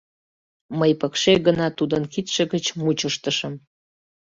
[0.79, 3.53] Мый пыкше гына тудын кидше гыч мучыштышым.